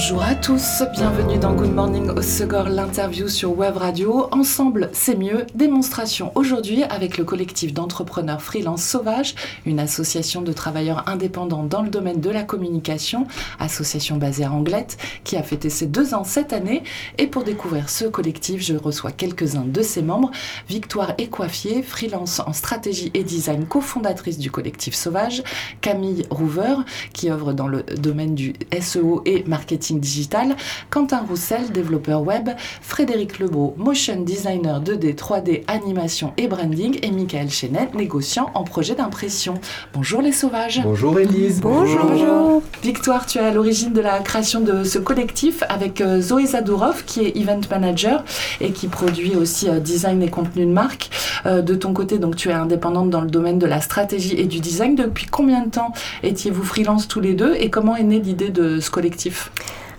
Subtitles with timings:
[0.00, 4.28] Bonjour à tous, bienvenue dans Good Morning Osegor, l'interview sur Web Radio.
[4.30, 5.44] Ensemble, c'est mieux.
[5.56, 9.34] Démonstration aujourd'hui avec le collectif d'entrepreneurs freelance sauvage,
[9.66, 13.26] une association de travailleurs indépendants dans le domaine de la communication,
[13.58, 16.84] association basée à Anglette, qui a fêté ses deux ans cette année.
[17.18, 20.30] Et pour découvrir ce collectif, je reçois quelques-uns de ses membres.
[20.68, 25.42] Victoire Écoiffier, freelance en stratégie et design, cofondatrice du collectif sauvage.
[25.80, 26.76] Camille Rouver,
[27.12, 30.56] qui œuvre dans le domaine du SEO et marketing marketing digital,
[30.90, 32.50] Quentin Roussel, développeur web,
[32.82, 38.94] Frédéric Lebeau, motion designer 2D, 3D, animation et branding, et Michael Chenet, négociant en projet
[38.94, 39.54] d'impression.
[39.94, 40.80] Bonjour les sauvages.
[40.82, 41.60] Bonjour Elise.
[41.60, 42.62] Bonjour.
[42.82, 47.04] Victoire, tu es à l'origine de la création de ce collectif avec euh, Zoé Zadourov
[47.04, 48.24] qui est event manager
[48.60, 51.10] et qui produit aussi euh, design et contenu de marque.
[51.46, 54.46] Euh, de ton côté, donc tu es indépendante dans le domaine de la stratégie et
[54.46, 54.94] du design.
[54.94, 55.92] Depuis combien de temps
[56.22, 59.50] étiez-vous freelance tous les deux et comment est née l'idée de ce collectif?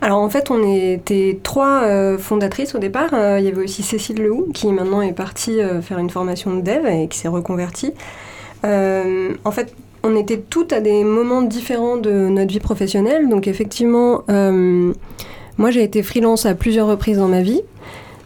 [0.01, 3.09] Alors en fait, on était trois euh, fondatrices au départ.
[3.13, 6.55] Euh, il y avait aussi Cécile Lehou, qui maintenant est partie euh, faire une formation
[6.55, 7.93] de dev et qui s'est reconvertie.
[8.63, 13.27] en fait, on était toutes à des moments différents de notre vie professionnelle.
[13.27, 14.23] Donc effectivement,
[15.57, 17.61] moi j'ai été freelance à plusieurs reprises dans ma vie.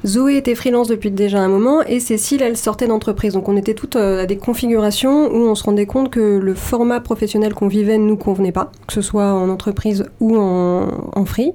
[0.05, 3.33] Zoé était freelance depuis déjà un moment et Cécile, elle sortait d'entreprise.
[3.33, 6.53] Donc on était toutes euh, à des configurations où on se rendait compte que le
[6.55, 10.89] format professionnel qu'on vivait ne nous convenait pas, que ce soit en entreprise ou en,
[11.15, 11.53] en free.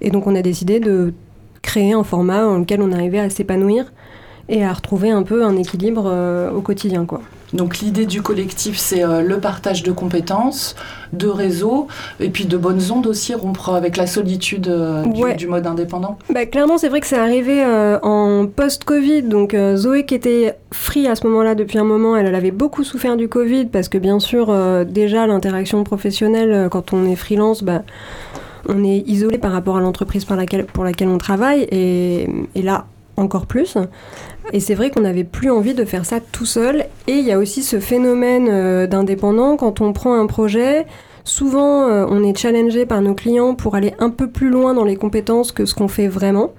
[0.00, 1.14] Et donc on a décidé de
[1.62, 3.92] créer un format dans lequel on arrivait à s'épanouir
[4.48, 7.06] et à retrouver un peu un équilibre euh, au quotidien.
[7.06, 7.20] quoi.
[7.52, 10.74] Donc l'idée du collectif, c'est euh, le partage de compétences,
[11.12, 11.86] de réseaux,
[12.18, 16.18] et puis de bonnes ondes aussi, rompre avec la solitude euh, du, mode indépendant.
[16.30, 17.64] Bah, clairement, c'est vrai que c'est arrivé
[18.02, 19.22] en post-Covid.
[19.22, 22.82] Donc Zoé, qui était free à ce moment-là depuis un moment, elle, elle, avait beaucoup
[22.82, 24.52] souffert du Covid, parce que bien sûr,
[24.84, 27.82] déjà, l'interaction professionnelle, quand on est freelance, bah,
[28.68, 32.62] on est isolé par rapport à l'entreprise pour laquelle, pour laquelle on travaille, et, et
[32.62, 32.86] là,
[33.16, 33.76] encore plus.
[34.52, 36.86] Et c'est vrai qu'on n'avait plus envie de faire ça tout seul.
[37.06, 40.86] Et il y a aussi ce phénomène euh, d'indépendant quand on prend un projet.
[41.24, 44.84] Souvent, euh, on est challengé par nos clients pour aller un peu plus loin dans
[44.84, 46.52] les compétences que ce qu'on fait vraiment.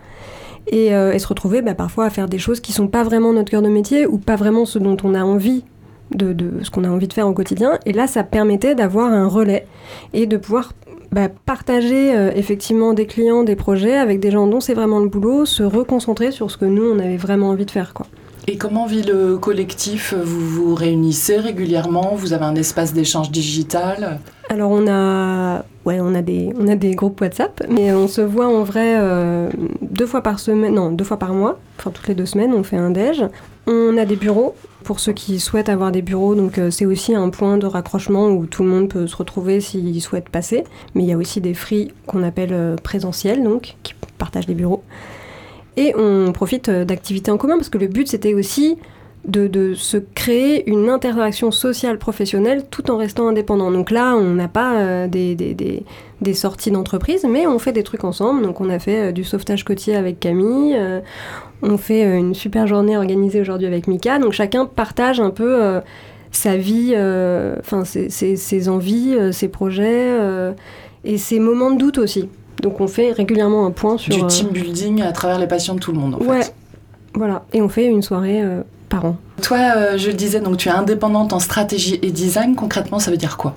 [0.67, 3.51] Et, euh, se retrouver bah, parfois à faire des choses qui sont pas vraiment notre
[3.51, 5.63] cœur de métier ou pas vraiment ce dont on a envie
[6.11, 7.79] de, de ce qu'on a envie de faire au quotidien.
[7.85, 9.65] Et là, ça permettait d'avoir un relais
[10.13, 10.73] et de pouvoir
[11.11, 15.07] bah, partager euh, effectivement des clients, des projets avec des gens dont c'est vraiment le
[15.07, 17.93] boulot, se reconcentrer sur ce que nous, on avait vraiment envie de faire.
[17.93, 18.05] Quoi.
[18.47, 20.13] Et comment vit le collectif?
[20.13, 22.13] Vous vous réunissez régulièrement?
[22.15, 24.19] Vous avez un espace d'échange digital?
[24.49, 28.21] Alors on a, ouais, on a des, on a des groupes WhatsApp, mais on se
[28.21, 29.49] voit en vrai euh,
[29.81, 31.57] deux fois par semaine, non, deux fois par mois.
[31.79, 33.23] Enfin toutes les deux semaines, on fait un déj.
[33.65, 34.53] On a des bureaux
[34.85, 38.29] pour ceux qui souhaitent avoir des bureaux, donc euh, c'est aussi un point de raccrochement
[38.29, 40.63] où tout le monde peut se retrouver s'il souhaite passer.
[40.93, 44.53] Mais il y a aussi des free qu'on appelle euh, présentiels, donc qui partagent des
[44.53, 44.83] bureaux.
[45.75, 48.77] Et on profite euh, d'activités en commun parce que le but c'était aussi
[49.27, 53.71] de, se créer une interaction sociale professionnelle tout en restant indépendant.
[53.71, 58.43] Donc là, on n'a pas des, des, sorties d'entreprise, mais on fait des trucs ensemble.
[58.43, 60.77] Donc on a fait du sauvetage côtier avec Camille,
[61.61, 64.19] on fait euh, une super journée organisée aujourd'hui avec Mika.
[64.19, 65.81] Donc chacun partage un peu euh,
[66.31, 70.17] sa vie, euh, enfin ses, envies, ses projets
[71.03, 72.29] et ses moments de doute aussi.
[72.61, 74.15] Donc on fait régulièrement un point sur...
[74.15, 76.41] Du team building à travers les passions de tout le monde en ouais,
[77.13, 77.45] voilà.
[77.53, 78.41] Et on fait une soirée
[78.89, 79.17] par an.
[79.41, 82.55] Toi, je le disais, donc tu es indépendante en stratégie et design.
[82.55, 83.55] Concrètement, ça veut dire quoi?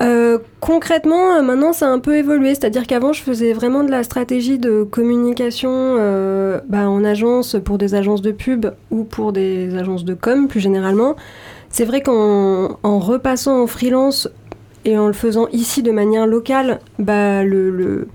[0.00, 2.54] Euh, concrètement, euh, maintenant, ça a un peu évolué.
[2.54, 7.78] C'est-à-dire qu'avant, je faisais vraiment de la stratégie de communication euh, bah, en agence pour
[7.78, 11.16] des agences de pub ou pour des agences de com, plus généralement.
[11.70, 14.28] C'est vrai qu'en repassant en freelance
[14.84, 18.08] et en le faisant ici de manière locale, bah, le,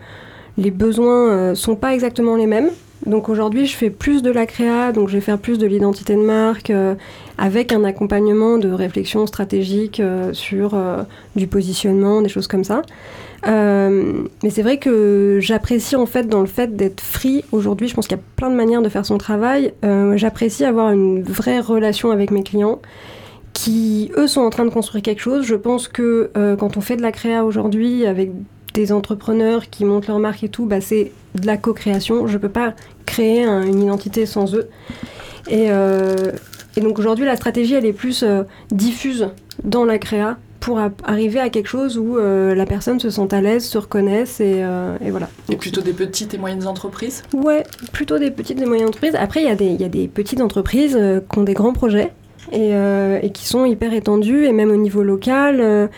[0.58, 2.70] les besoins ne sont pas exactement les mêmes.
[3.06, 6.16] Donc aujourd'hui, je fais plus de la créa, donc je vais faire plus de l'identité
[6.16, 6.96] de marque, euh,
[7.38, 11.04] avec un accompagnement de réflexion stratégique euh, sur euh,
[11.36, 12.82] du positionnement, des choses comme ça.
[13.46, 17.90] mais c'est vrai que j'apprécie en fait dans le fait d'être free aujourd'hui.
[17.90, 19.74] Je pense qu'il y a plein de manières de faire son travail.
[20.16, 22.80] j'apprécie avoir une vraie relation avec mes clients
[23.52, 25.46] qui, eux, sont en train de construire quelque chose.
[25.46, 28.32] Je pense que quand on fait de la créa aujourd'hui avec
[28.74, 32.28] des entrepreneurs qui montent leur marque et tout, bah, c'est de la co-création.
[32.28, 32.74] Je ne peux pas
[33.06, 34.68] créer une identité sans eux.
[35.50, 36.32] Et, euh,
[36.76, 39.30] et donc aujourd'hui, la stratégie, elle est plus euh, diffuse
[39.64, 43.66] dans la créa pour arriver à quelque chose où la personne se sent à l'aise,
[43.66, 44.64] se reconnaisse et,
[45.06, 45.28] et voilà.
[45.50, 47.24] Et plutôt des petites et moyennes entreprises?
[47.34, 49.16] Ouais, plutôt des petites et moyennes entreprises.
[49.16, 50.98] Après, il y, y, a des petites entreprises
[51.30, 52.14] qui ont des grands projets
[52.54, 52.72] et,
[53.22, 55.90] et, qui sont hyper étendus et même au niveau local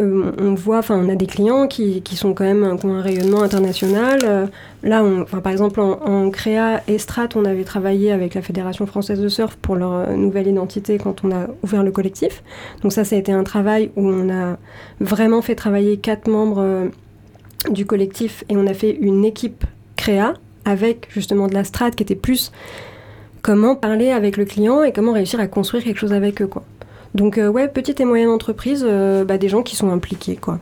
[0.00, 3.42] euh, on voit, enfin, on a des clients qui, sont quand même qui un rayonnement
[3.42, 4.20] international.
[4.22, 4.46] Euh,
[4.84, 9.28] là, on, par exemple, en, créa Estrat, on avait travaillé avec la Fédération française de
[9.28, 12.44] surf pour leur euh, nouvelle identité quand on a ouvert le collectif.
[12.82, 14.56] Donc ça, ça a été un travail où on a
[15.00, 16.88] vraiment fait travailler quatre membres
[17.70, 19.64] du collectif et on a fait une équipe
[19.96, 20.34] créa
[20.64, 22.52] avec justement de la strat qui était plus
[23.42, 26.64] comment parler avec le client et comment réussir à construire quelque chose avec eux, quoi.
[27.14, 30.58] Donc euh, ouais, petite et moyenne entreprise, euh, bah, des gens qui sont impliqués quoi.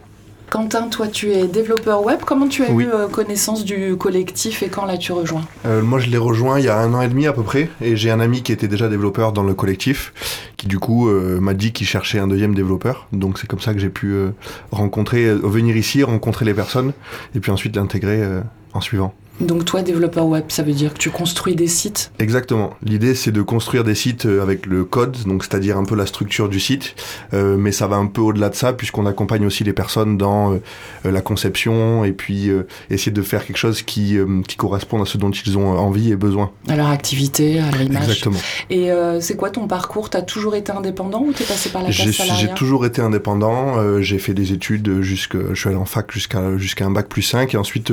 [0.48, 4.68] Quentin, toi tu es développeur web, comment tu as eu euh, connaissance du collectif et
[4.68, 7.32] quand l'as-tu rejoint Moi je l'ai rejoint il y a un an et demi à
[7.32, 10.14] peu près et j'ai un ami qui était déjà développeur dans le collectif
[10.56, 13.08] qui du coup m'a dit qu'il cherchait un deuxième développeur.
[13.12, 14.14] Donc c'est comme ça que j'ai pu
[14.70, 16.92] rencontrer, venir ici, rencontrer les personnes
[17.34, 18.22] et puis ensuite l'intégrer
[18.72, 19.14] en suivant.
[19.40, 22.74] Donc toi, développeur web, ça veut dire que tu construis des sites Exactement.
[22.82, 26.06] L'idée, c'est de construire des sites euh, avec le code, donc c'est-à-dire un peu la
[26.06, 26.94] structure du site,
[27.34, 30.52] euh, mais ça va un peu au-delà de ça, puisqu'on accompagne aussi les personnes dans
[30.54, 30.58] euh,
[31.04, 32.50] la conception et puis
[32.90, 34.16] essayer de faire quelque chose qui,
[34.48, 36.50] qui corresponde à ce dont ils ont envie et besoin.
[36.68, 38.04] À leur activité, à l'image.
[38.04, 38.38] Exactement.
[38.70, 38.90] Et
[39.20, 40.10] c'est quoi ton parcours?
[40.10, 43.02] Tu as toujours été indépendant ou tu es passé par la salariale J'ai toujours été
[43.02, 44.00] indépendant.
[44.00, 47.22] j'ai fait des études jusque, je suis allé en fac jusqu'à jusqu'à un bac plus
[47.22, 47.92] 5 et ensuite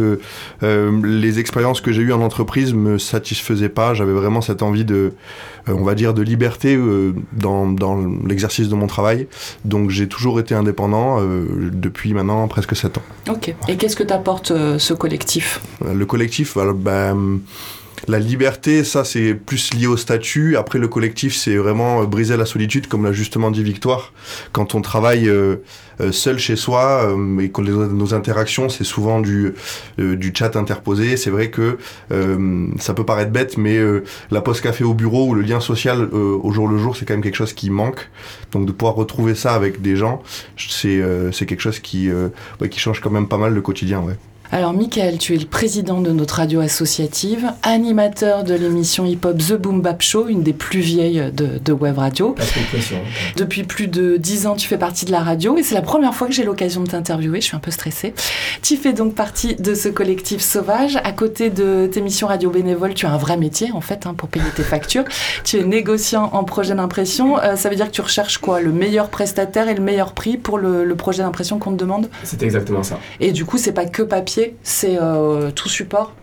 [0.61, 3.93] les expériences que j'ai eues en entreprise me satisfaisaient pas.
[3.93, 5.13] J'avais vraiment cette envie de,
[5.67, 9.27] euh, on va dire, de liberté euh, dans, dans l'exercice de mon travail.
[9.65, 13.03] Donc j'ai toujours été indépendant euh, depuis maintenant presque 7 ans.
[13.29, 13.53] Ok.
[13.67, 15.61] Et qu'est-ce que t'apporte ce collectif?
[15.85, 17.39] Le collectif, alors, ben,
[18.07, 20.57] la liberté, ça c'est plus lié au statut.
[20.57, 24.13] Après le collectif, c'est vraiment briser la solitude, comme l'a justement dit Victoire.
[24.51, 25.29] Quand on travaille
[26.01, 29.53] euh, seul chez soi euh, et que nos interactions, c'est souvent du,
[29.99, 31.17] euh, du chat interposé.
[31.17, 31.77] C'est vrai que
[32.79, 33.79] ça peut paraître bête, mais
[34.31, 37.13] la poste café au bureau ou le lien social au jour le jour, c'est quand
[37.13, 38.09] même quelque chose qui manque.
[38.51, 40.21] Donc de pouvoir retrouver ça avec des gens,
[40.57, 42.09] c'est quelque chose qui,
[42.69, 44.01] qui change quand même pas mal le quotidien.
[44.01, 44.15] Ouais.
[44.53, 49.53] Alors, Michael, tu es le président de notre radio associative, animateur de l'émission hip-hop The
[49.53, 52.35] Boom Bap Show, une des plus vieilles de, web radio.
[53.35, 56.13] Depuis plus de dix ans, tu fais partie de la radio et c'est la première
[56.13, 57.41] fois que j'ai l'occasion de t'interviewer.
[57.41, 58.13] Je suis un peu stressée.
[58.61, 60.97] Tu fais donc partie de ce collectif sauvage.
[60.97, 64.13] À côté de tes missions radio bénévoles, tu as un vrai métier en fait hein,
[64.13, 65.05] pour payer tes factures.
[65.43, 67.39] tu es négociant en projet d'impression.
[67.39, 68.61] Euh, ça veut dire que tu recherches quoi?
[68.61, 72.07] Le meilleur prestataire et le meilleur prix pour le, le projet d'impression qu'on te demande?
[72.23, 72.99] C'est exactement ça.
[73.19, 76.13] Et du coup, c'est pas que papier c'est euh, tout support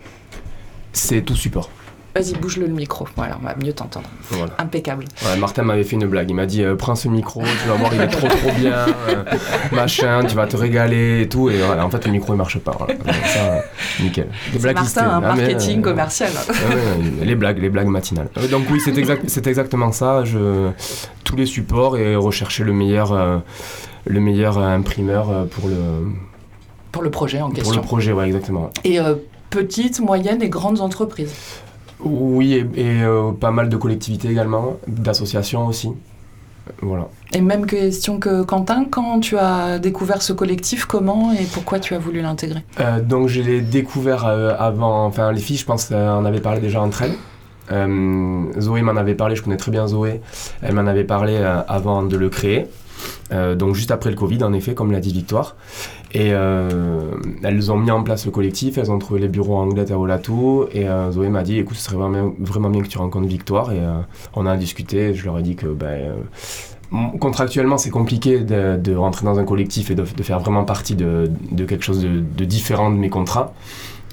[0.93, 1.69] C'est tout support.
[2.13, 3.07] Vas-y, bouge-le le micro.
[3.15, 4.09] Voilà, on va mieux t'entendre.
[4.57, 5.05] Impeccable.
[5.39, 6.29] Martin m'avait fait une blague.
[6.29, 8.73] Il m'a dit euh, Prends ce micro, tu vas voir, il est trop trop bien.
[8.73, 9.23] Euh,
[9.71, 11.49] machin, tu vas te régaler et tout.
[11.49, 12.77] Et voilà, en fait, le micro il marche pas.
[13.25, 13.63] ça,
[14.01, 14.27] nickel.
[14.61, 16.31] Martin, un ah, marketing commercial.
[17.21, 18.27] les blagues, les blagues matinales.
[18.49, 20.25] donc, oui, c'est exact, exactement ça.
[20.25, 20.69] Je,
[21.23, 23.41] tous les supports et rechercher le meilleur,
[24.05, 25.75] le meilleur imprimeur pour le
[26.91, 27.73] pour le projet en question.
[27.73, 28.69] Pour le projet, ouais, exactement.
[28.83, 29.15] Et euh,
[29.49, 31.33] petites, moyennes et grandes entreprises
[31.99, 35.89] Oui, et, euh, pas mal de collectivités également, d'associations aussi.
[36.81, 37.07] Voilà.
[37.33, 41.95] Et même question que Quentin, quand tu as découvert ce collectif, comment et pourquoi tu
[41.95, 42.63] as voulu l'intégrer?
[42.79, 46.81] Euh, Donc je l'ai découvert avant, enfin les filles je pense en avaient parlé déjà
[46.81, 47.15] entre elles.
[48.59, 50.21] Zoé m'en avait parlé, je connais très bien Zoé,
[50.61, 52.67] elle m'en avait parlé avant de le créer.
[53.31, 55.55] donc juste après le Covid en effet, comme l'a dit Victoire.
[56.13, 59.63] Et euh, elles ont mis en place le collectif, elles ont trouvé les bureaux en
[59.63, 60.65] Angleterre au Latou.
[60.73, 63.71] Et euh, Zoé m'a dit écoute, ce serait vraiment, bien que tu rencontres Victoire.
[63.71, 64.01] Et euh,
[64.35, 65.13] on a discuté.
[65.13, 66.15] Je leur ai dit que ben,
[67.19, 71.31] contractuellement, c'est compliqué de, rentrer dans un collectif et de, de faire vraiment partie de,
[71.51, 73.53] de quelque chose de, différent de mes contrats.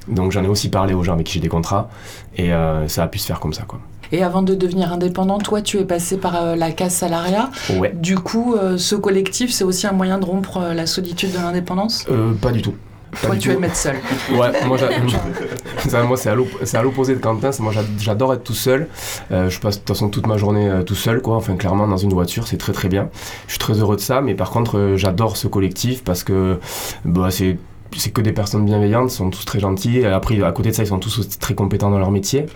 [0.07, 1.91] Donc j'en ai aussi parlé aux gens avec qui j'ai des contrats.
[2.37, 2.51] Et
[2.87, 3.65] ça a pu se faire comme ça.
[3.65, 3.81] Quoi.
[4.13, 7.51] Et avant de devenir indépendant, toi, tu es passé par euh, la case salariat.
[7.79, 7.93] Ouais.
[7.95, 11.39] Du coup, euh, ce collectif, c'est aussi un moyen de rompre euh, la solitude de
[11.39, 12.07] l'indépendance?
[12.41, 12.75] Pas du tout.
[13.23, 13.97] toi, tu es mettre seul.
[14.33, 14.79] Ouais, moi,
[16.07, 17.51] moi c'est à l'opposé de Quentin.
[17.61, 18.89] Moi, j'adore être tout seul.
[19.31, 21.37] je passe de toute façon toute ma journée tout seul, quoi.
[21.37, 23.09] Enfin, clairement, dans une voiture, c'est très très bien.
[23.47, 24.21] Je suis très heureux de ça.
[24.21, 26.59] Mais par contre, j'adore ce collectif parce que
[27.05, 27.57] bah, c'est
[27.97, 30.05] c'est que des personnes bienveillantes, ils sont tous très gentils.
[30.05, 32.47] Après, à côté de ça, ils sont tous très compétents dans leur métier.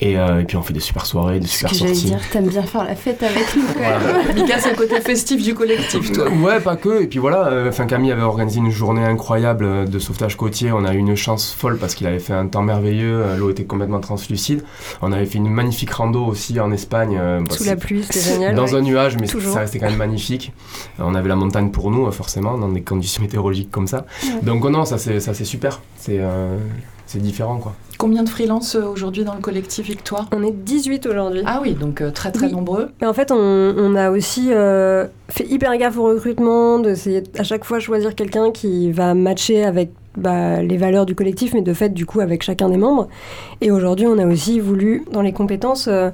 [0.00, 2.10] Et, euh, et puis on fait des super soirées, des super que j'allais sorties.
[2.10, 4.34] dire, t'aimes bien faire la fête avec nous quand même.
[4.34, 6.28] Mika, c'est le côté festif du collectif, toi.
[6.28, 7.02] Ouais, pas que.
[7.02, 10.70] Et puis voilà, euh, enfin, Camille avait organisé une journée incroyable euh, de sauvetage côtier.
[10.72, 13.22] On a eu une chance folle parce qu'il avait fait un temps merveilleux.
[13.38, 14.62] L'eau était complètement translucide.
[15.00, 17.16] On avait fait une magnifique rando aussi en Espagne.
[17.18, 18.54] euh, bah, Sous la pluie, c'était génial.
[18.54, 18.74] Dans ouais.
[18.74, 19.54] un nuage, mais Toujours.
[19.54, 20.52] ça restait quand même magnifique.
[21.00, 24.04] Euh, On avait la montagne pour nous, forcément, dans des conditions météorologiques comme ça.
[24.24, 24.40] Ouais.
[24.42, 25.80] Donc, oh non, ça c'est ça, c'est super.
[25.96, 26.58] C'est euh,
[27.06, 27.74] c'est différent, quoi.
[27.98, 30.28] Combien de freelances euh, aujourd'hui dans le collectif Victoire?
[30.32, 31.42] On est 18 aujourd'hui.
[31.46, 32.52] Ah oui, donc euh, très très Oui.
[32.52, 32.90] nombreux.
[33.00, 37.42] Mais en fait, on, on a aussi euh, fait hyper gaffe au recrutement, d'essayer à
[37.42, 41.72] chaque fois choisir quelqu'un qui va matcher avec bah, les valeurs du collectif, mais de
[41.72, 43.08] fait, du coup, avec chacun des membres.
[43.60, 46.10] Et aujourd'hui, on a aussi voulu, dans les compétences, euh,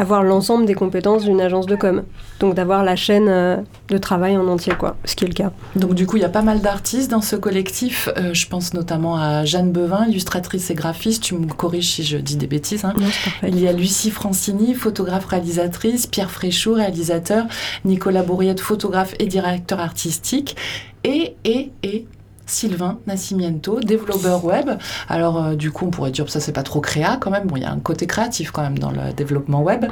[0.00, 2.02] avoir l'ensemble des compétences d'une agence de com.
[2.40, 3.56] Donc d'avoir la chaîne euh,
[3.88, 5.52] de travail en entier, quoi, ce qui est le cas.
[5.76, 8.08] Donc du coup, il y a pas mal d'artistes dans ce collectif.
[8.16, 11.22] Euh, je pense notamment à Jeanne Bevin, illustratrice et graphiste.
[11.22, 12.84] Tu me corriges si je dis des bêtises.
[12.84, 12.94] hein.
[12.96, 13.06] Non.
[13.46, 17.44] Il y a Lucie Francini, photographe réalisatrice, Pierre Fréchot, réalisateur,
[17.84, 20.56] Nicolas Bourriette, photographe et directeur artistique,
[21.04, 22.06] et, et, et
[22.50, 24.70] Sylvain Nascimiento, développeur web.
[25.08, 27.46] Alors euh, du coup, on pourrait dire que ça c'est pas trop créa quand même.
[27.46, 29.86] Bon, il y a un côté créatif quand même dans le développement web,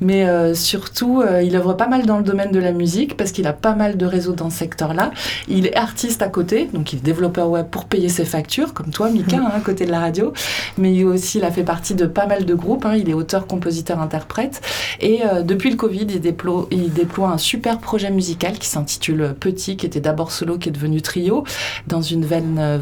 [0.00, 3.32] mais euh, surtout, euh, il œuvre pas mal dans le domaine de la musique parce
[3.32, 5.10] qu'il a pas mal de réseaux dans ce secteur-là.
[5.48, 8.90] Il est artiste à côté, donc il est développeur web pour payer ses factures, comme
[8.90, 10.32] toi, Mika, hein, à côté de la radio.
[10.78, 12.86] Mais il aussi, il a fait partie de pas mal de groupes.
[12.86, 12.94] hein.
[12.96, 14.60] Il est auteur, compositeur, interprète.
[15.00, 19.76] Et depuis le Covid, il déploie, il déploie un super projet musical qui s'intitule Petit,
[19.76, 21.44] qui était d'abord solo, qui est devenu trio,
[21.86, 22.78] dans une veine euh,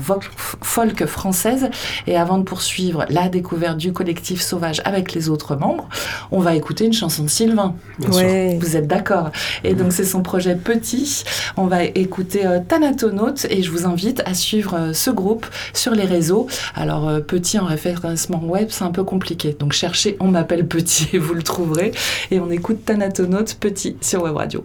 [0.63, 1.71] folk française.
[2.07, 5.89] Et avant de poursuivre la découverte du collectif Sauvage avec les autres membres,
[6.31, 7.75] on va écouter une chanson de Sylvain.
[7.99, 8.23] Bien sûr.
[8.23, 8.59] Ouais.
[8.61, 9.31] Vous êtes d'accord?
[9.65, 11.25] Et donc c'est son projet Petit.
[11.57, 15.93] On va écouter euh, Thanatonautes et je vous invite à suivre euh, ce groupe sur
[15.93, 16.47] les réseaux.
[16.75, 19.57] Alors euh, Petit en référencement web, c'est un peu compliqué.
[19.59, 21.93] Donc cherchez On m'appelle Petit et vous le trouverez.
[22.31, 24.65] Et on écoute Thanatonautes Petit sur Web Radio.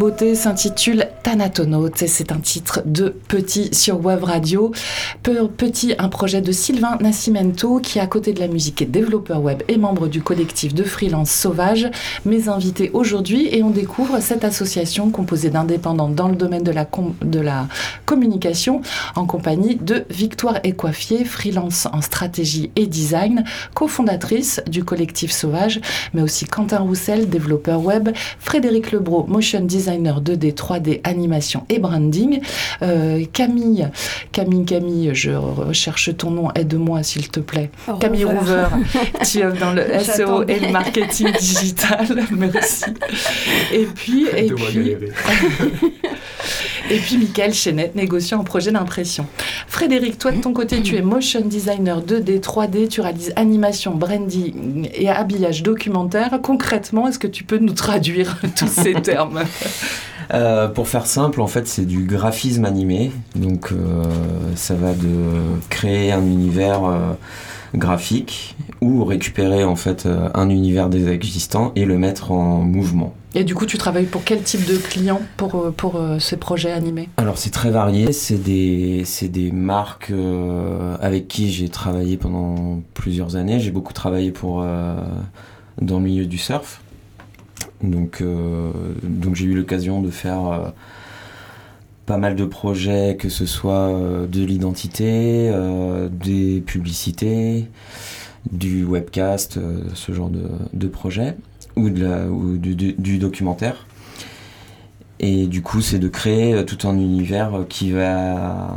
[0.00, 4.72] Beauté s'intitule Thanatonautes et c'est un titre de Petit sur Web Radio.
[5.22, 9.42] Pe- Petit, un projet de Sylvain Nascimento qui, à côté de la musique, est développeur
[9.42, 11.90] web et membre du collectif de freelance sauvage.
[12.24, 16.70] Mes invités aujourd'hui et on découvre cette association composée d'indépendants dans le domaine de
[17.40, 17.66] la,
[18.06, 18.80] communication
[19.16, 25.78] en compagnie de Victoire Écoiffier, freelance en stratégie et design, cofondatrice du collectif Sauvage,
[26.14, 32.40] mais aussi Quentin Roussel, développeur web, Frédéric Lebro, motion designer 2D, 3D, animation et branding,
[32.82, 33.88] euh, Camille,
[34.32, 37.70] Camille, Camille, je recherche ton nom, aide-moi s'il te plaît.
[38.00, 38.66] Camille Rouver,
[39.24, 42.84] tu œuvres dans le SEO et le marketing digital, merci.
[43.72, 44.96] Et puis, et puis.
[46.90, 49.26] et puis Michael Chenette, négociant en projet d'impression.
[49.66, 54.88] Frédéric, toi de ton côté, tu es motion designer 2D, 3D, tu réalises animation, branding
[54.92, 56.40] et habillage documentaire.
[56.42, 59.44] Concrètement, est-ce que tu peux nous traduire tous ces termes?
[60.32, 63.12] Euh, pour faire simple, en fait, c'est du graphisme animé.
[63.34, 64.04] Donc, euh,
[64.54, 65.08] ça va de
[65.68, 67.12] créer un univers euh,
[67.74, 73.14] graphique ou récupérer en fait un univers existant et le mettre en mouvement.
[73.34, 76.36] Et du coup, tu travailles pour quel type de client pour, euh, pour euh, ces
[76.36, 77.08] projets animés?
[77.16, 78.12] Alors, c'est très varié.
[78.12, 83.60] C'est des, des marques euh, avec qui j'ai travaillé pendant plusieurs années.
[83.60, 84.64] J'ai beaucoup travaillé pour,
[85.80, 86.80] dans le milieu du surf.
[87.82, 88.22] Donc,
[89.02, 90.72] donc j'ai eu l'occasion de faire
[92.06, 93.92] pas mal de projets, que ce soit
[94.28, 95.52] de l'identité,
[96.10, 97.68] des publicités,
[98.50, 99.58] du webcast,
[99.94, 100.88] ce genre de, de
[101.76, 103.86] ou, de la, ou du, du- du documentaire.
[105.18, 108.76] Et du coup, c'est de créer euh, tout un univers euh, qui va,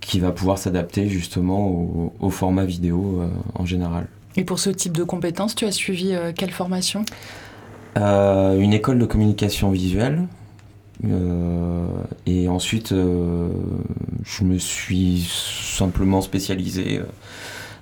[0.00, 4.06] qui va pouvoir s'adapter justement au, au format vidéo euh, en général.
[4.36, 7.04] Et pour ce type de compétences, tu as suivi quelle formation?
[7.98, 10.26] Euh, une école de communication visuelle.
[11.04, 11.86] euh,
[12.24, 13.48] et ensuite, euh,
[14.24, 17.02] je me suis simplement spécialisé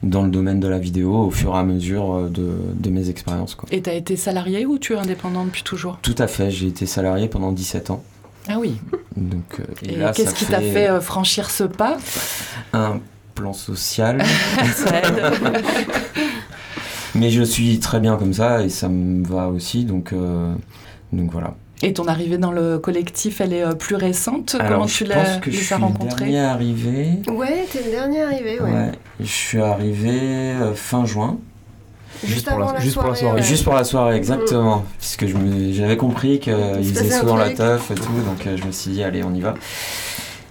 [0.03, 3.09] dans le domaine de la vidéo au fur et à mesure euh, de, de mes
[3.11, 3.55] expériences.
[3.55, 3.69] quoi.
[3.73, 5.99] Et tu as été salarié ou tu es indépendant depuis toujours?
[6.03, 8.03] Tout à fait, j'ai été salarié pendant 17 ans.
[8.49, 8.77] Ah oui.
[9.17, 11.99] Donc, euh, Et, là, qu'est-ce qui t'a fait euh, franchir ce pas?
[12.73, 13.01] Un
[13.35, 14.23] plan social.
[14.75, 15.23] Ça aide.
[17.15, 20.55] Mais je suis très bien comme ça et ça me va aussi, donc, euh,
[21.13, 21.55] donc voilà.
[21.83, 25.09] Et ton arrivée dans le collectif, elle est euh, plus récente Comment Alors, tu je
[25.11, 27.09] l'as pense que je suis le dernier arrivé.
[27.31, 28.71] Ouais, t'es le dernier arrivé, ouais.
[28.71, 31.39] Ouais, je suis arrivé euh, fin juin.
[32.23, 33.37] Juste, pour la- avant la juste pour la soirée.
[33.37, 33.43] ouais.
[33.43, 34.85] Juste pour la soirée, exactement.
[34.99, 37.95] Puisque je me- j'avais compris qu'il Il se faisait passait un souvent la teuf et
[37.95, 39.55] tout, donc euh, je me suis dit, allez, on y va.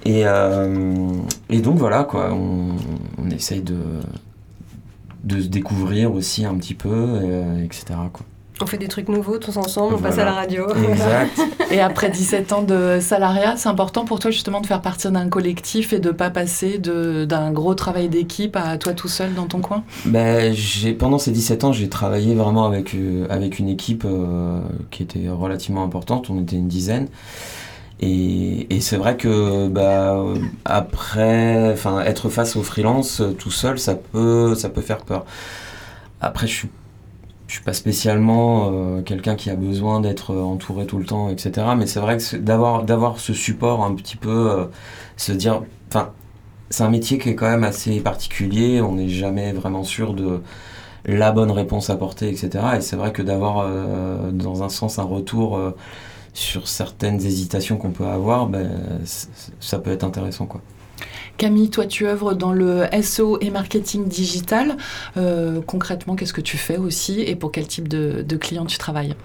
[0.05, 1.09] Et, euh,
[1.49, 2.75] et donc voilà, quoi, on,
[3.23, 3.77] on essaye de,
[5.25, 7.83] de se découvrir aussi un petit peu, euh, etc.
[8.11, 8.25] Quoi.
[8.61, 10.15] On fait des trucs nouveaux tous ensemble, on Voilà.
[10.15, 10.67] passe à la radio.
[10.91, 11.39] Exact.
[11.71, 15.29] Et après 17 ans de salariat, c'est important pour toi justement de faire partir d'un
[15.29, 19.59] collectif et de pas passer d'un gros travail d'équipe à toi tout seul dans ton
[19.61, 19.83] coin?
[20.05, 24.59] Ben, j'ai, pendant ces 17 ans, j'ai travaillé vraiment avec, euh, avec une équipe euh,
[24.91, 26.29] qui était relativement importante.
[26.29, 27.07] On était une dizaine.
[28.01, 33.77] Et, et c'est vrai que bah, euh, après, enfin, être face au freelance tout seul,
[33.79, 35.25] ça peut, ça peut faire peur.
[36.21, 36.69] Après, je suis,
[37.49, 41.65] je suis pas spécialement euh, quelqu'un qui a besoin d'être entouré tout le temps, etc.
[41.75, 44.65] Mais c'est vrai que d'avoir, d'avoir ce support un petit peu, euh,
[45.17, 46.11] se dire, enfin,
[46.69, 48.81] c'est un métier qui est quand même assez particulier.
[48.81, 50.41] On n'est jamais vraiment sûr de
[51.05, 52.49] la bonne réponse apportée, etc.
[52.77, 55.75] Et c'est vrai que d'avoir, euh, dans un sens, un retour euh,
[56.33, 58.69] sur certaines hésitations qu'on peut avoir, ben,
[59.59, 60.61] ça peut être intéressant, quoi.
[61.39, 64.75] Camille, toi tu œuvres dans le SEO et marketing digital.
[65.15, 68.77] Euh, concrètement, qu'est-ce que tu fais aussi et pour quel type de, de clients tu
[68.77, 69.15] travailles?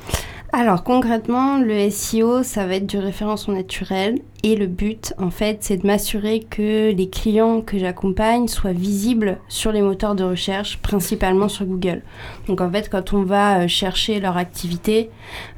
[0.56, 4.20] Alors concrètement, le SEO, ça va être du référencement naturel.
[4.44, 9.38] Et le but, en fait, c'est de m'assurer que les clients que j'accompagne soient visibles
[9.48, 12.02] sur les moteurs de recherche, principalement sur Google.
[12.46, 15.10] Donc en fait, quand on va euh, chercher leur activité,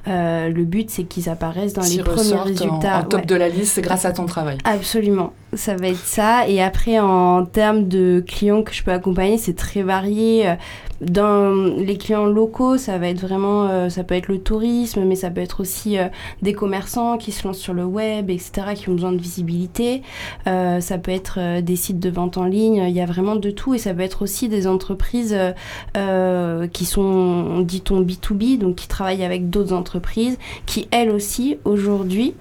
[0.09, 3.01] euh, le but, c'est qu'ils apparaissent dans les premiers en- résultats.
[3.01, 3.27] En, top Ouais.
[3.27, 4.57] de la liste, c'est grâce à ton travail.
[4.65, 6.49] Absolument, ça va être ça.
[6.49, 10.55] Et après, en termes de clients que je peux accompagner, c'est très varié.
[11.01, 15.15] Dans les clients locaux, ça va être vraiment, euh, ça peut être le tourisme, mais
[15.15, 16.09] ça peut être aussi euh,
[16.41, 20.03] des commerçants qui se lancent sur le web, etc., qui ont besoin de visibilité.
[20.47, 22.85] Euh, ça peut être des sites de vente en ligne.
[22.89, 25.37] Il y a vraiment de tout, et ça peut être aussi des entreprises
[26.73, 32.35] qui sont, dit-on, B2B, donc qui travaillent avec d'autres entreprises, qui elles aussi aujourd'hui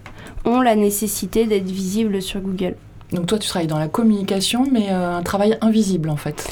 [0.46, 2.76] ont la nécessité d'être visibles sur Google.
[3.12, 6.48] Donc toi tu travailles dans la communication, mais un travail invisible en fait.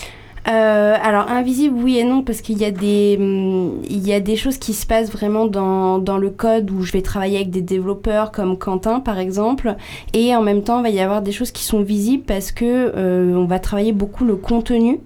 [0.49, 4.19] Euh, alors invisible, oui et non, parce qu'il y a des, hum, il y a
[4.19, 7.49] des choses qui se passent vraiment dans, dans le code où je vais travailler avec
[7.49, 9.75] des développeurs comme Quentin par exemple,
[10.11, 12.65] et en même temps il va y avoir des choses qui sont visibles parce que
[12.65, 14.99] euh, on va travailler beaucoup le contenu.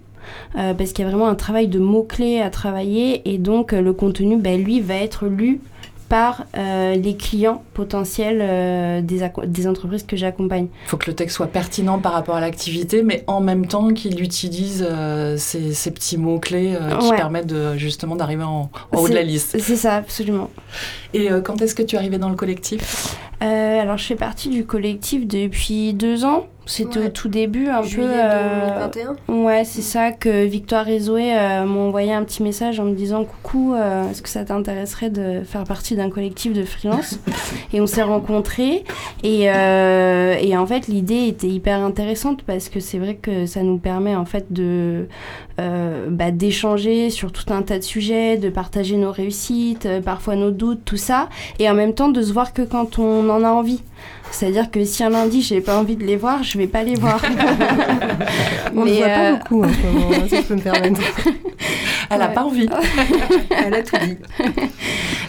[0.58, 3.94] euh, parce qu'il y a vraiment un travail de mots-clés à travailler et donc le
[3.94, 5.62] contenu, ben, lui, va être lu
[6.10, 10.68] par euh, les clients potentiels euh, des, entreprises que j'accompagne.
[10.86, 13.94] Il faut que le texte soit pertinent par rapport à l'activité, mais en même temps
[13.94, 17.16] qu'il utilise euh, ces, ces petits mots-clés qui Ouais.
[17.16, 19.58] permettent de, justement d'arriver en, en haut de la liste.
[19.60, 20.50] C'est ça, absolument.
[21.14, 24.16] Et euh, quand est-ce que tu es arrivé dans le collectif Euh, alors, je fais
[24.16, 26.48] partie du collectif depuis deux ans.
[26.70, 27.06] C'était Ouais.
[27.06, 28.14] au tout début, un Juillet peu.
[28.14, 32.82] euh, 2021 Ouais, c'est ça que Victoire et Zoé euh, m'ont envoyé un petit message
[32.82, 36.66] en me disant Coucou, euh, est-ce que ça t'intéresserait de faire partie d'un collectif de
[36.66, 37.20] freelance?
[37.74, 38.84] Et on s'est rencontrés.
[39.24, 43.78] Et, et en fait, l'idée était hyper intéressante parce que c'est vrai que ça nous
[43.78, 45.08] permet en fait de
[45.58, 50.82] bah, d'échanger sur tout un tas de sujets, de partager nos réussites, parfois nos doutes,
[50.86, 51.30] tout ça.
[51.60, 53.82] Et en même temps, de se voir que quand on en a envie.
[54.32, 56.96] C'est-à-dire que si un lundi j'ai pas envie de les voir, je vais pas les
[56.96, 57.22] voir.
[58.76, 61.02] On ne voit euh, pas beaucoup en ce moment, hein, si je peux me permettre.
[62.10, 62.34] Elle n'a Ouais.
[62.34, 62.68] pas envie.
[63.66, 64.18] Elle a tout dit.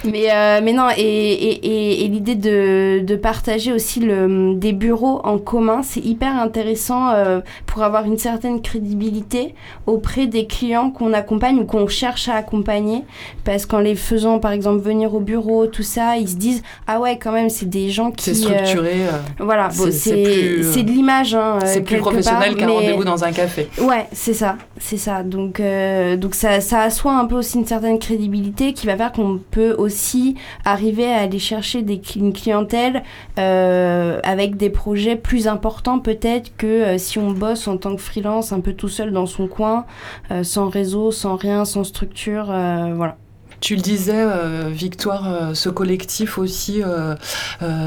[0.04, 4.72] Mais, euh, mais non, et, et, et, et l'idée de, de partager aussi le, des
[4.72, 9.54] bureaux en commun, c'est hyper intéressant euh, pour avoir une certaine crédibilité
[9.86, 13.02] auprès des clients qu'on accompagne ou qu'on cherche à accompagner.
[13.44, 17.00] Parce qu'en les faisant, par exemple, venir au bureau, tout ça, ils se disent Ah
[17.00, 18.34] ouais, quand même, c'est des gens qui.
[18.34, 18.92] C'est euh, structuré.
[19.06, 19.10] euh,
[19.40, 21.34] voilà, c'est- bon, de l'image.
[21.34, 23.68] Hein, c'est plus professionnel qu'un mais- rendez-vous dans un café.
[23.80, 25.22] Ouais, c'est ça, c'est ça.
[25.22, 29.12] Donc, euh, donc ça, ça assoit un peu aussi une certaine crédibilité qui va faire
[29.12, 33.02] qu'on peut aussi arriver à aller chercher des, une clientèle
[33.38, 38.02] euh, avec des projets plus importants peut-être que euh, si on bosse en tant que
[38.02, 39.86] freelance un peu tout seul dans son coin,
[40.30, 43.16] euh, sans réseau, sans rien, sans structure, voilà.
[43.60, 47.14] Tu le disais, euh, Victoire, euh, ce collectif aussi, euh,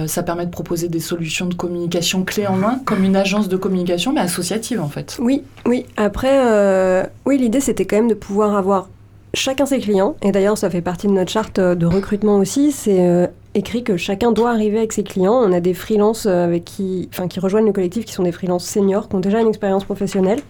[0.07, 3.57] ça permet de proposer des solutions de communication clés en main, comme une agence de
[3.57, 5.17] communication, mais associative en fait.
[5.19, 5.86] Oui, oui.
[5.97, 6.39] Après,
[7.25, 8.89] oui, l'idée c'était quand même de pouvoir avoir
[9.34, 10.15] chacun ses clients.
[10.21, 12.71] Et d'ailleurs, ça fait partie de notre charte de recrutement aussi.
[12.71, 15.36] C'est écrit que chacun doit arriver avec ses clients.
[15.36, 18.65] On a des freelances avec qui, enfin, qui rejoignent le collectif, qui sont des freelances
[18.65, 20.41] seniors, qui ont déjà une expérience professionnelle.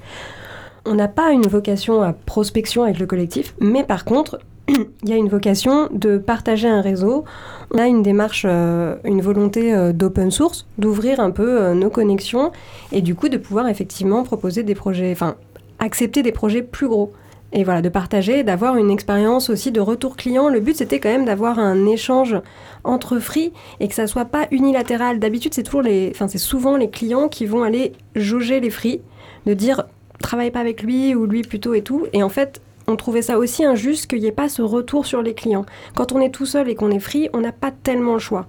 [0.86, 4.40] On n'a pas une vocation à prospection avec le collectif, mais par contre,
[5.04, 7.26] il y a une vocation de partager un réseau.
[7.74, 11.90] On a une démarche, euh, une volonté euh, d'open source, d'ouvrir un peu euh, nos
[11.90, 12.52] connexions
[12.92, 15.36] et du coup de pouvoir effectivement proposer des projets, enfin
[15.80, 17.14] accepter des projets plus gros.
[17.54, 20.48] Et voilà, de partager, d'avoir une expérience aussi de retour client.
[20.48, 22.38] Le but, c'était quand même d'avoir un échange
[22.86, 25.20] entre free et que ça soit pas unilatéral.
[25.20, 29.02] D'habitude, c'est toujours les, enfin, c'est souvent les clients qui vont aller jauger les free,
[29.48, 29.84] de dire
[30.22, 32.06] travaille pas avec lui ou lui plutôt et tout.
[32.14, 35.22] Et en fait, on trouvait ça aussi injuste qu'il n'y ait pas ce retour sur
[35.22, 35.66] les clients.
[35.96, 38.48] Quand on est tout seul et qu'on est free, on n'a pas tellement le choix.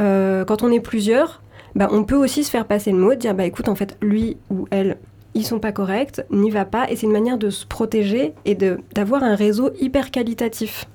[0.00, 1.42] Euh, quand on est plusieurs,
[1.74, 4.36] bah, on peut aussi se faire passer le mot, dire bah écoute, en fait, lui
[4.50, 4.98] ou elle,
[5.34, 6.90] ils sont pas corrects, n'y va pas.
[6.90, 10.86] Et c'est une manière de se protéger et d'avoir un réseau hyper qualitatif.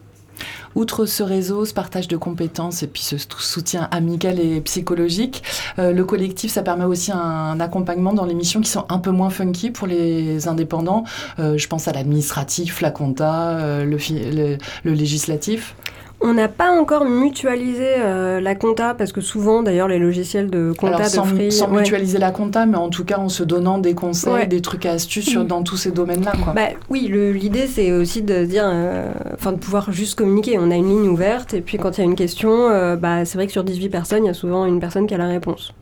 [0.75, 5.43] Outre ce réseau, ce partage de compétences et puis ce sou- soutien amical et psychologique,
[5.79, 9.11] euh, le collectif, ça permet aussi un accompagnement dans les missions qui sont un peu
[9.11, 11.03] moins funky pour les indépendants.
[11.39, 15.75] Euh, je pense à l'administratif, la compta, euh, le législatif.
[16.25, 20.71] On n'a pas encore mutualisé euh, la compta parce que souvent, d'ailleurs, les logiciels de
[20.71, 21.79] compta Alors, sans, de free, sans ouais.
[21.81, 24.47] mutualiser la compta, mais en tout cas en se donnant des conseils, Ouais.
[24.47, 25.47] des trucs et astuces sur- Mhm.
[25.47, 26.31] dans tous ces domaines-là.
[26.43, 26.53] Quoi.
[26.53, 30.57] Bah, oui, l'idée c'est aussi de dire, euh, enfin de pouvoir juste communiquer.
[30.59, 33.25] On a une ligne ouverte et puis quand il y a une question, euh, bah,
[33.25, 35.27] c'est vrai que sur 18 personnes, il y a souvent une personne qui a la
[35.27, 35.73] réponse.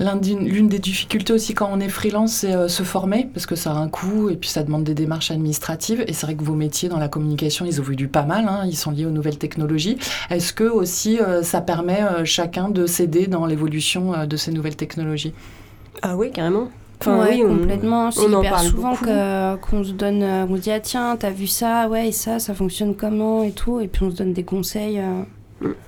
[0.00, 3.72] L'une des difficultés aussi quand on est freelance, c'est euh, se former, parce que ça
[3.72, 6.04] a un coût et puis ça demande des démarches administratives.
[6.06, 8.76] Et c'est vrai que vos métiers dans la communication, ils évoluent pas mal, hein, ils
[8.76, 9.98] sont liés aux nouvelles technologies.
[10.30, 14.52] Est-ce que aussi euh, ça permet euh, chacun de s'aider dans l'évolution euh, de ces
[14.52, 15.32] nouvelles technologies?
[16.02, 16.68] Ah oui, carrément.
[17.06, 18.10] ouais, oui, on- complètement.
[18.10, 18.94] C'est on en hyper parle souvent
[19.60, 22.54] qu'on se donne, on se dit ah tiens, t'as vu ça, ouais, et ça, ça
[22.54, 23.42] fonctionne comment?
[23.42, 24.98] Et tout, et puis on se donne des conseils.
[25.00, 25.22] euh.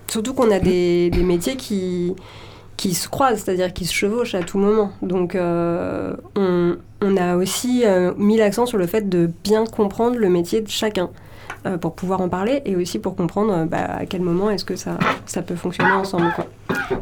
[0.09, 2.14] Surtout qu'on a des, des métiers qui,
[2.76, 4.90] qui se croisent, c'est-à-dire qui se chevauchent à tout moment.
[5.02, 10.16] Donc euh, on, on a aussi euh, mis l'accent sur le fait de bien comprendre
[10.16, 11.10] le métier de chacun.
[11.66, 14.76] euh, pour pouvoir en parler et aussi pour comprendre bah, à quel moment est-ce que
[14.76, 16.32] ça, ça peut fonctionner ensemble.
[16.34, 16.46] Quoi.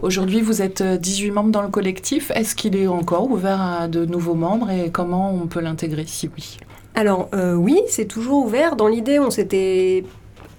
[0.03, 2.31] Aujourd'hui, vous êtes euh, 18 membres dans le collectif.
[2.35, 6.31] Est-ce qu'il est encore ouvert à de nouveaux membres et comment on peut l'intégrer si
[6.37, 6.59] oui?
[6.95, 8.77] Alors euh, oui, c'est toujours ouvert.
[8.77, 10.05] Dans l'idée, on s'était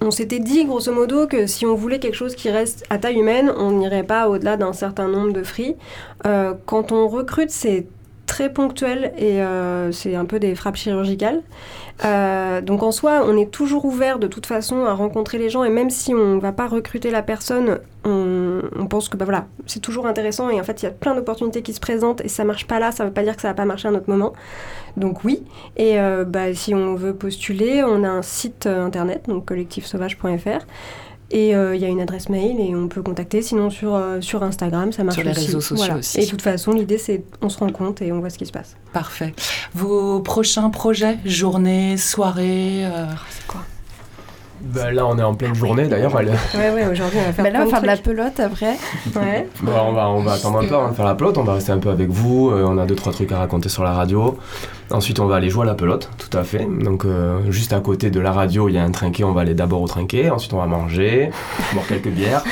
[0.04, 3.20] on s'était dit grosso modo que si on voulait quelque chose qui reste à taille
[3.20, 5.76] humaine, on n'irait pas au-delà d'un certain nombre de free.
[6.26, 7.88] Euh, quand on recrute, c'est
[8.34, 11.44] très ponctuelles et euh, c'est un peu des frappes chirurgicales.
[12.04, 15.64] Euh, donc en soi, on est toujours ouvert de toute façon à rencontrer les gens
[15.64, 19.46] et même si on ne va pas recruter la personne, on, pense que bah voilà,
[19.68, 22.28] c'est toujours intéressant et en fait il y a plein d'opportunités qui se présentent et
[22.28, 23.96] ça marche pas là, ça veut pas dire que ça va pas marcher à un
[23.96, 24.34] autre moment.
[24.98, 25.44] Donc oui,
[25.78, 30.66] et euh, bah, si on veut postuler, on a un site internet, donc collectifsauvage.fr.
[31.36, 33.42] Et euh, il y a une adresse mail et on peut contacter.
[33.42, 35.46] Sinon, sur, euh, sur Instagram, ça marche Sur les aussi.
[35.48, 35.96] réseaux sociaux Voilà.
[36.00, 36.20] aussi.
[36.20, 38.46] Et de toute façon, l'idée, c'est on se rend compte et on voit ce qui
[38.46, 38.76] se passe.
[38.94, 39.34] Parfait.
[39.74, 43.62] Vos prochains projets, journées, soirées, euh, c'est quoi?
[44.62, 46.14] Bah, là, on est en pleine journée d'ailleurs.
[46.20, 48.40] elle- Ouais, ouais, aujourd'hui, on va faire Bah là, on va faire de la pelote
[48.40, 48.78] après.
[49.16, 49.48] Ouais.
[49.62, 51.54] Bon, on, va, on va attendre un peu, on va faire la pelote, on va
[51.56, 53.92] rester un peu avec vous, euh, on a deux trois trucs à raconter sur la
[53.94, 54.38] radio.
[54.92, 56.66] Ensuite on va aller jouer à la pelote, tout à fait.
[56.84, 59.42] Donc euh, juste à côté de la radio il y a un trinquet, on va
[59.42, 61.32] aller d'abord au trinquet, ensuite on va manger,
[61.74, 62.44] boire quelques bières.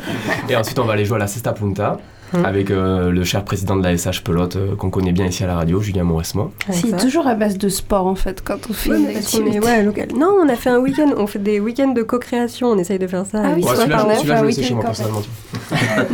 [0.48, 1.98] Et ensuite on va aller jouer à la Cesta Punta
[2.32, 2.44] Mhm.
[2.44, 5.46] avec euh, le cher président de la SH Pelote euh, qu'on connaît bien ici à
[5.46, 6.52] la radio, Julien Mauresmo.
[6.68, 9.60] Avec C'est toujours à base de sport en fait quand on fait Ouais, une activité.
[9.60, 10.08] ouais, local.
[10.16, 13.06] Non, on a fait un week-end, on fait des week-ends de co-création, on essaye de
[13.06, 13.42] faire ça.
[13.44, 15.22] Ah oui, Ouais, celui-là, je- celui-là, un je le sais week-end chez moi quand personnellement.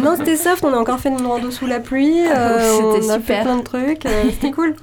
[0.02, 3.10] Non, c'était soft, on a encore fait une rando sous la pluie, euh, on C'était
[3.10, 3.42] a fait super.
[3.44, 4.74] plein de trucs, euh, c'était cool.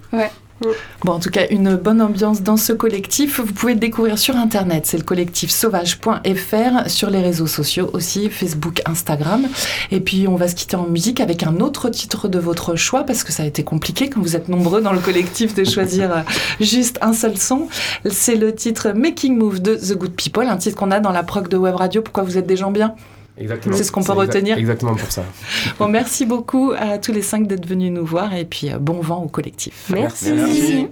[1.03, 3.39] Bon, en tout cas, une bonne ambiance dans ce collectif.
[3.39, 4.85] Vous pouvez le découvrir sur Internet.
[4.85, 6.89] C'est le collectif sauvage.fr.
[6.89, 9.47] Sur les réseaux sociaux aussi, Facebook, Instagram.
[9.91, 13.03] Et puis, on va se quitter en musique avec un autre titre de votre choix
[13.03, 16.11] parce que ça a été compliqué quand vous êtes nombreux dans le collectif de choisir
[16.11, 16.21] euh,
[16.59, 17.67] juste un seul son.
[18.09, 21.23] C'est le titre Making Move de The Good People, un titre qu'on a dans la
[21.23, 22.01] prog de Web Radio.
[22.01, 22.95] Pourquoi vous êtes des gens bien?
[23.37, 23.75] Exactement.
[23.75, 24.57] C'est ce qu'on peut exa- retenir.
[24.57, 25.23] Exactement pour ça.
[25.79, 29.01] Bon, merci beaucoup à tous les cinq d'être venus nous voir et puis euh, bon
[29.01, 29.87] vent au collectif.
[29.89, 30.31] Merci.
[30.33, 30.87] Merci.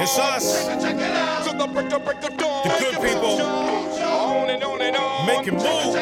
[0.00, 0.66] It's us.
[1.44, 1.52] The
[2.38, 3.36] good people.
[5.26, 5.94] Making moves.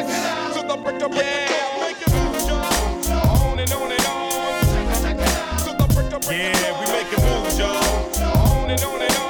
[6.29, 8.67] Yeah, we making moves, y'all.
[8.67, 9.26] Yeah,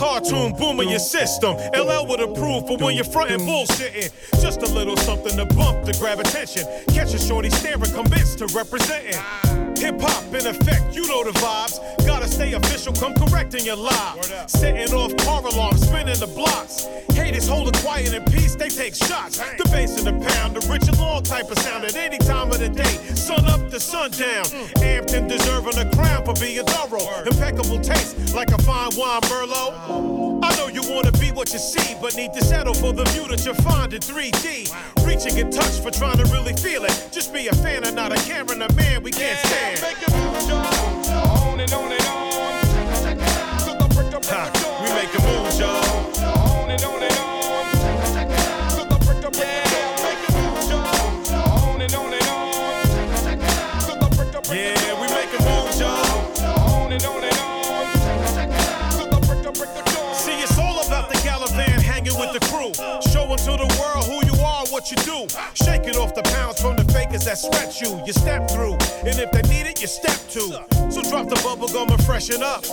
[0.00, 1.54] cartoon boom in your system.
[1.76, 4.10] LL would approve for when you're frontin' bullshitting.
[4.40, 6.64] Just a little something to bump to grab attention.
[6.88, 9.20] Catch a shorty staring, convinced to representing.
[9.76, 11.78] Hip hop in effect, you know the vibes.
[12.06, 14.18] Gotta stay official, come correcting your lie.
[14.46, 16.86] Setting off car alarms, spinning the blocks.
[17.12, 19.38] Haters hold it quiet in peace, they take shots.
[19.38, 22.50] The bass in the pound, the rich and long type of sound at any time
[22.50, 22.96] of the day.
[23.14, 24.44] Sun up to sundown.
[24.80, 27.24] Amped and deserving a crown for being thorough.
[27.24, 29.89] Impeccable taste, like a fine wine Merlot.
[29.90, 33.26] I know you wanna be what you see, but need to settle for the view
[33.28, 34.70] that you find in 3D.
[35.04, 37.08] Reaching in touch for trying to really feel it.
[37.10, 39.80] Just be a fan and not a Karen, a man we can't stand.
[41.10, 41.40] Ha,
[64.90, 65.26] you do.
[65.54, 68.02] Shaking off the pounds from the fakers that stretch you.
[68.06, 68.74] You step through,
[69.06, 70.64] and if they need it, you step to.
[70.90, 72.64] So drop the bubble gum and freshen up.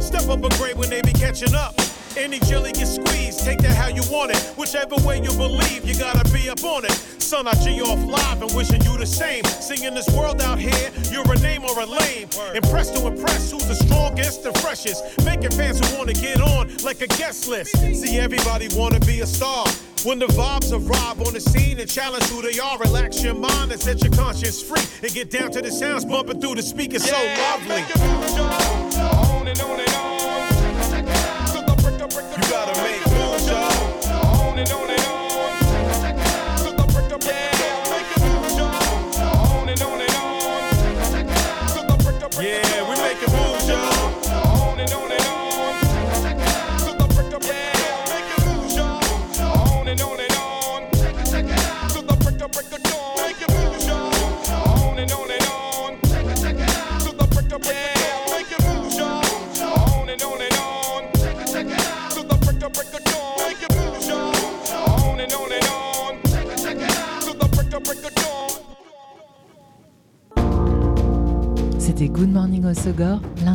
[0.00, 1.74] Step up a grade when they be catching up.
[2.16, 4.38] Any jelly get squeezed, take that how you want it.
[4.56, 6.92] Whichever way you believe, you gotta be up on it.
[7.18, 9.44] Son, I G off live and wishing you the same.
[9.44, 12.28] Singing this world out here, you're a name or a lame.
[12.54, 15.04] Impressed to impress, who's the strongest and freshest.
[15.24, 17.76] Making fans who wanna get on like a guest list.
[17.76, 19.66] See, everybody wanna be a star.
[20.02, 23.70] When the vibes arrive on the scene and challenge who they are, relax your mind
[23.70, 24.82] and set your conscience free.
[25.02, 27.84] And get down to the sounds bumping through the speakers so lovely.